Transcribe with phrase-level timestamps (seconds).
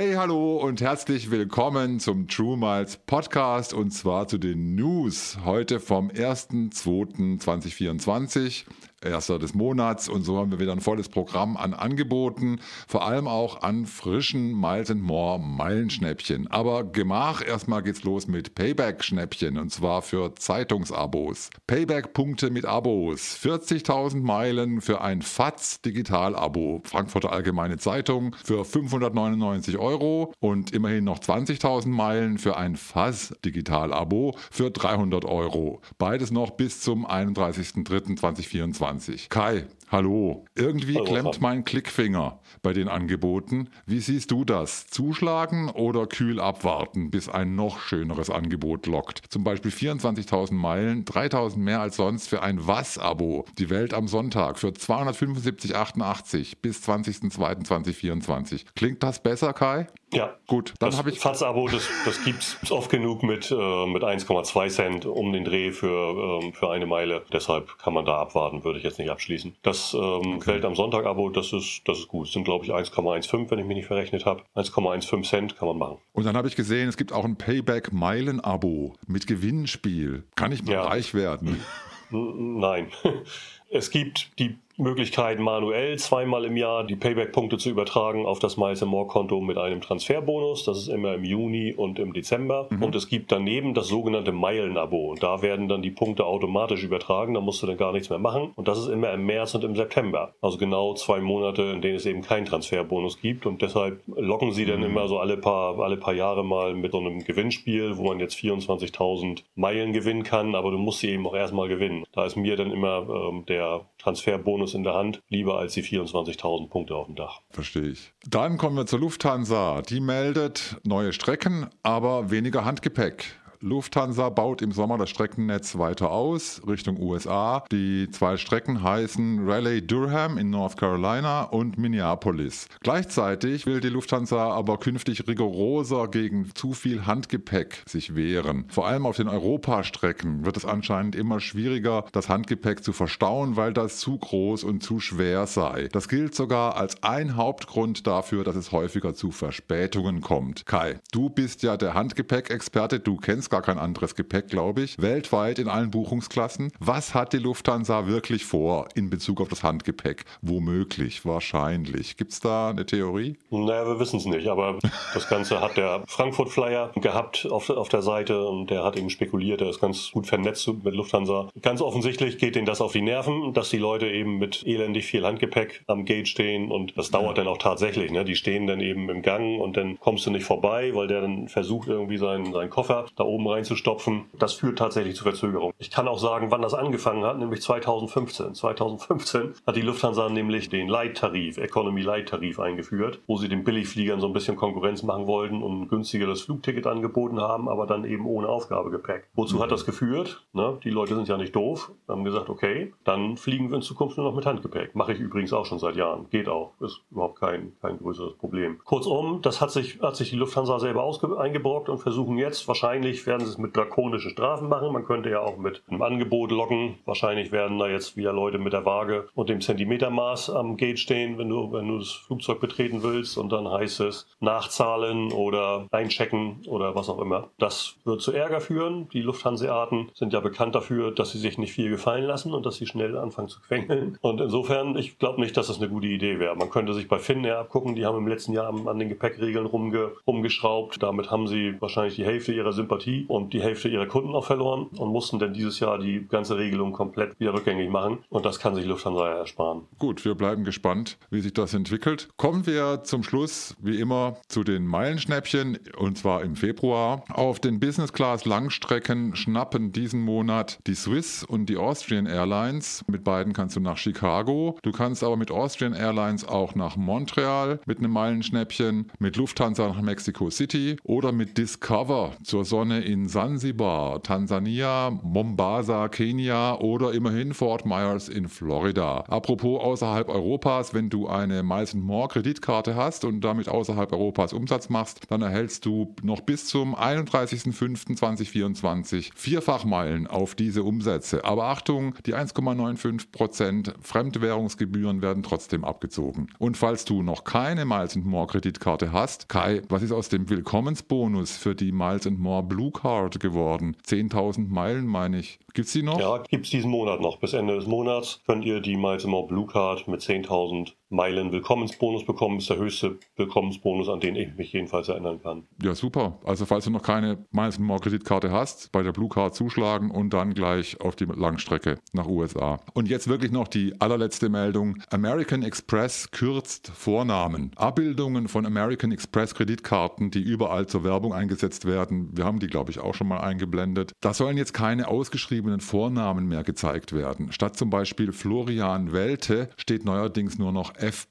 [0.00, 5.38] Hey, hallo und herzlich willkommen zum True Miles Podcast und zwar zu den News.
[5.44, 8.64] Heute vom 1.2.2024
[9.04, 13.28] erster des Monats und so haben wir wieder ein volles Programm an Angeboten, vor allem
[13.28, 16.48] auch an frischen Miles More Meilenschnäppchen.
[16.48, 21.50] Aber gemach, erstmal geht's los mit Payback-Schnäppchen und zwar für Zeitungsabos.
[21.66, 23.38] Payback-Punkte mit Abos.
[23.42, 26.82] 40.000 Meilen für ein FATS-Digital-Abo.
[26.84, 34.70] Frankfurter Allgemeine Zeitung für 599 Euro und immerhin noch 20.000 Meilen für ein FAS-Digital-Abo für
[34.70, 35.80] 300 Euro.
[35.98, 38.87] Beides noch bis zum 31.03.2024.
[38.88, 39.28] 20.
[39.28, 40.46] Kai, hallo.
[40.54, 43.68] Irgendwie hallo, klemmt mein Klickfinger bei den Angeboten.
[43.84, 44.86] Wie siehst du das?
[44.86, 49.20] Zuschlagen oder kühl abwarten, bis ein noch schöneres Angebot lockt?
[49.28, 53.44] Zum Beispiel 24.000 Meilen, 3.000 mehr als sonst für ein Was-Abo.
[53.58, 58.64] Die Welt am Sonntag für 275,88 bis 20.02.2024.
[58.74, 59.86] Klingt das besser, Kai?
[60.12, 60.74] Ja, gut.
[60.78, 61.20] Dann habe ich.
[61.20, 65.70] FATS-Abo, das, das gibt es oft genug mit, äh, mit 1,2 Cent um den Dreh
[65.70, 67.24] für, ähm, für eine Meile.
[67.32, 69.54] Deshalb kann man da abwarten, würde ich jetzt nicht abschließen.
[69.62, 70.46] Das ähm, okay.
[70.46, 72.26] Welt am Sonntag-Abo, das ist, das ist gut.
[72.26, 74.42] Das sind, glaube ich, 1,15, wenn ich mich nicht verrechnet habe.
[74.56, 75.98] 1,15 Cent kann man machen.
[76.12, 80.24] Und dann habe ich gesehen, es gibt auch ein Payback-Meilen-Abo mit Gewinnspiel.
[80.36, 80.82] Kann ich mal ja.
[80.84, 81.62] reich werden?
[82.10, 82.90] Nein.
[83.70, 88.84] Es gibt die Möglichkeit, manuell zweimal im Jahr die Payback-Punkte zu übertragen auf das Miles
[88.84, 90.64] More-Konto mit einem Transferbonus.
[90.64, 92.68] Das ist immer im Juni und im Dezember.
[92.70, 92.84] Mhm.
[92.84, 95.10] Und es gibt daneben das sogenannte Meilen-Abo.
[95.10, 97.34] Und da werden dann die Punkte automatisch übertragen.
[97.34, 98.52] Da musst du dann gar nichts mehr machen.
[98.54, 100.34] Und das ist immer im März und im September.
[100.40, 103.46] Also genau zwei Monate, in denen es eben keinen Transferbonus gibt.
[103.46, 104.86] Und deshalb locken sie dann mhm.
[104.86, 108.36] immer so alle paar, alle paar Jahre mal mit so einem Gewinnspiel, wo man jetzt
[108.36, 110.54] 24.000 Meilen gewinnen kann.
[110.54, 112.04] Aber du musst sie eben auch erstmal gewinnen.
[112.12, 115.82] Da ist mir dann immer ähm, der Transferbonus Bonus in der Hand, lieber als die
[115.82, 117.40] 24.000 Punkte auf dem Dach.
[117.50, 118.12] Verstehe ich.
[118.28, 119.82] Dann kommen wir zur Lufthansa.
[119.82, 123.38] Die meldet neue Strecken, aber weniger Handgepäck.
[123.60, 127.64] Lufthansa baut im Sommer das Streckennetz weiter aus Richtung USA.
[127.72, 132.68] Die zwei Strecken heißen Raleigh-Durham in North Carolina und Minneapolis.
[132.82, 138.66] Gleichzeitig will die Lufthansa aber künftig rigoroser gegen zu viel Handgepäck sich wehren.
[138.68, 143.72] Vor allem auf den Europastrecken wird es anscheinend immer schwieriger, das Handgepäck zu verstauen, weil
[143.72, 145.88] das zu groß und zu schwer sei.
[145.90, 150.64] Das gilt sogar als ein Hauptgrund dafür, dass es häufiger zu Verspätungen kommt.
[150.64, 155.58] Kai, du bist ja der Handgepäckexperte, du kennst gar kein anderes Gepäck, glaube ich, weltweit
[155.58, 156.72] in allen Buchungsklassen.
[156.78, 160.24] Was hat die Lufthansa wirklich vor in Bezug auf das Handgepäck?
[160.42, 162.16] Womöglich, wahrscheinlich.
[162.16, 163.36] Gibt es da eine Theorie?
[163.50, 164.78] Naja, wir wissen es nicht, aber
[165.14, 169.10] das Ganze hat der Frankfurt Flyer gehabt auf, auf der Seite und der hat eben
[169.10, 171.48] spekuliert, er ist ganz gut vernetzt mit Lufthansa.
[171.62, 175.24] Ganz offensichtlich geht denen das auf die Nerven, dass die Leute eben mit elendig viel
[175.24, 177.44] Handgepäck am Gate stehen und das dauert ja.
[177.44, 178.10] dann auch tatsächlich.
[178.10, 178.24] Ne?
[178.24, 181.48] Die stehen dann eben im Gang und dann kommst du nicht vorbei, weil der dann
[181.48, 184.24] versucht irgendwie seinen, seinen Koffer da oben oben reinzustopfen.
[184.38, 185.72] Das führt tatsächlich zu Verzögerung.
[185.78, 188.54] Ich kann auch sagen, wann das angefangen hat, nämlich 2015.
[188.54, 194.26] 2015 hat die Lufthansa nämlich den Light-Tarif, Economy Light-Tarif eingeführt, wo sie den Billigfliegern so
[194.26, 198.48] ein bisschen Konkurrenz machen wollten und ein günstigeres Flugticket angeboten haben, aber dann eben ohne
[198.48, 199.28] Aufgabegepäck.
[199.34, 199.62] Wozu mhm.
[199.62, 200.42] hat das geführt?
[200.52, 200.78] Ne?
[200.82, 204.26] Die Leute sind ja nicht doof, haben gesagt, okay, dann fliegen wir in Zukunft nur
[204.26, 204.94] noch mit Handgepäck.
[204.94, 206.28] Mache ich übrigens auch schon seit Jahren.
[206.30, 206.72] Geht auch.
[206.80, 208.78] Ist überhaupt kein, kein größeres Problem.
[208.84, 213.44] Kurzum, das hat sich, hat sich die Lufthansa selber eingebrockt und versuchen jetzt wahrscheinlich werden
[213.44, 214.92] sie es mit drakonischen Strafen machen.
[214.92, 216.96] Man könnte ja auch mit einem Angebot locken.
[217.04, 221.36] Wahrscheinlich werden da jetzt wieder Leute mit der Waage und dem Zentimetermaß am Gate stehen,
[221.38, 223.36] wenn du, wenn du das Flugzeug betreten willst.
[223.36, 227.48] Und dann heißt es nachzahlen oder einchecken oder was auch immer.
[227.58, 229.08] Das wird zu Ärger führen.
[229.10, 232.76] Die Lufthanseaten sind ja bekannt dafür, dass sie sich nicht viel gefallen lassen und dass
[232.76, 234.16] sie schnell anfangen zu quengeln.
[234.22, 236.56] Und insofern, ich glaube nicht, dass das eine gute Idee wäre.
[236.56, 237.94] Man könnte sich bei Finnair abgucken.
[237.94, 241.02] Die haben im letzten Jahr an den Gepäckregeln rumge rumgeschraubt.
[241.02, 244.86] Damit haben sie wahrscheinlich die Hälfte ihrer Sympathie und die Hälfte ihrer Kunden auch verloren
[244.96, 248.18] und mussten dann dieses Jahr die ganze Regelung komplett wieder rückgängig machen.
[248.28, 249.82] Und das kann sich Lufthansa ja ersparen.
[249.98, 252.28] Gut, wir bleiben gespannt, wie sich das entwickelt.
[252.36, 257.24] Kommen wir zum Schluss, wie immer, zu den Meilenschnäppchen und zwar im Februar.
[257.30, 263.04] Auf den Business Class Langstrecken schnappen diesen Monat die Swiss und die Austrian Airlines.
[263.06, 264.78] Mit beiden kannst du nach Chicago.
[264.82, 270.02] Du kannst aber mit Austrian Airlines auch nach Montreal mit einem Meilenschnäppchen, mit Lufthansa nach
[270.02, 277.86] Mexico City oder mit Discover zur Sonne in Sansibar, Tansania, Mombasa, Kenia oder immerhin Fort
[277.86, 279.24] Myers in Florida.
[279.28, 284.90] Apropos außerhalb Europas, wenn du eine Miles More Kreditkarte hast und damit außerhalb Europas Umsatz
[284.90, 291.46] machst, dann erhältst du noch bis zum 31.05.2024 Vierfachmeilen auf diese Umsätze.
[291.46, 296.48] Aber Achtung, die 1,95% Fremdwährungsgebühren werden trotzdem abgezogen.
[296.58, 301.56] Und falls du noch keine Miles More Kreditkarte hast, Kai, was ist aus dem Willkommensbonus
[301.56, 303.96] für die Miles More Blue Card geworden?
[304.04, 305.60] 10.000 Meilen, meine ich.
[305.72, 306.18] Gibt's die noch?
[306.18, 307.38] Ja, gibt's diesen Monat noch.
[307.38, 312.24] Bis Ende des Monats könnt ihr die Miles More Blue Card mit 10.000 Meilen Willkommensbonus
[312.24, 312.58] bekommen.
[312.58, 315.64] Ist der höchste Willkommensbonus, an den ich mich jedenfalls erinnern kann.
[315.82, 316.38] Ja, super.
[316.44, 320.32] Also falls du noch keine Miles More Kreditkarte hast, bei der Blue Card zuschlagen und
[320.32, 322.80] dann gleich auf die Langstrecke nach USA.
[322.94, 325.02] Und jetzt wirklich noch die allerletzte Meldung.
[325.10, 327.72] American Express kürzt Vornamen.
[327.76, 332.36] Abbildungen von American Express Kreditkarten, die überall zur Werbung eingesetzt werden.
[332.36, 334.12] Wir haben die, glaube ich, auch schon mal eingeblendet.
[334.20, 337.52] Da sollen jetzt keine ausgeschriebenen Vornamen mehr gezeigt werden.
[337.52, 341.28] Statt zum Beispiel Florian Welte steht neuerdings nur noch F.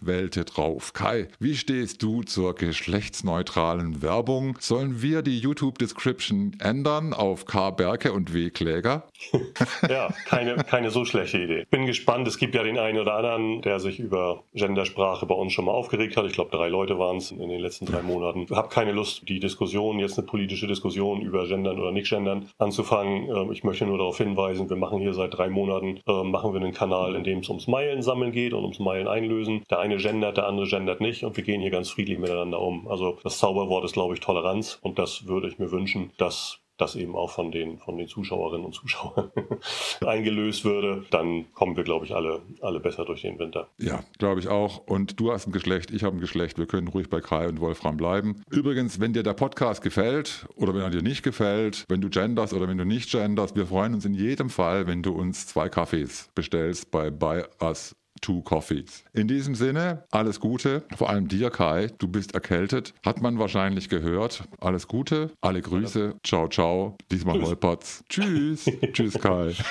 [0.00, 0.92] Welte drauf.
[0.92, 4.56] Kai, wie stehst du zur geschlechtsneutralen Werbung?
[4.60, 7.70] Sollen wir die YouTube-Description ändern auf K.
[7.70, 8.50] Berke und W.
[8.50, 9.04] Kläger?
[9.88, 11.66] ja, keine, keine so schlechte Idee.
[11.70, 12.26] Bin gespannt.
[12.26, 15.72] Es gibt ja den einen oder anderen, der sich über Gendersprache bei uns schon mal
[15.72, 16.26] aufgeregt hat.
[16.26, 18.42] Ich glaube, drei Leute waren es in den letzten drei Monaten.
[18.42, 23.28] Ich habe keine Lust, die Diskussion, jetzt eine politische Diskussion über Gendern oder Nicht-Gendern anzufangen.
[23.28, 26.60] Ähm, ich möchte nur darauf hinweisen, wir machen hier seit drei Monaten, ähm, machen wir
[26.60, 29.64] einen Kanal, in dem es ums Meilen sammeln geht und ums Meilen einlösen.
[29.70, 32.88] Der eine gendert, der andere gendert nicht und wir gehen hier ganz friedlich miteinander um.
[32.88, 36.96] Also das Zauberwort ist, glaube ich, Toleranz und das würde ich mir wünschen, dass das
[36.96, 39.30] eben auch von den, von den Zuschauerinnen und Zuschauern
[40.06, 43.68] eingelöst würde, dann kommen wir, glaube ich, alle, alle besser durch den Winter.
[43.78, 44.78] Ja, glaube ich auch.
[44.86, 46.58] Und du hast ein Geschlecht, ich habe ein Geschlecht.
[46.58, 48.42] Wir können ruhig bei Kai und Wolfram bleiben.
[48.50, 52.54] Übrigens, wenn dir der Podcast gefällt oder wenn er dir nicht gefällt, wenn du genders
[52.54, 55.68] oder wenn du nicht genders, wir freuen uns in jedem Fall, wenn du uns zwei
[55.68, 59.04] Kaffees bestellst bei Buy Us Two Coffees.
[59.12, 61.88] In diesem Sinne, alles Gute, vor allem dir, Kai.
[61.98, 64.44] Du bist erkältet, hat man wahrscheinlich gehört.
[64.60, 66.96] Alles Gute, alle Grüße, ciao, ciao.
[67.10, 68.04] Diesmal holpert's.
[68.08, 68.70] Tschüss.
[68.92, 69.54] Tschüss, Kai.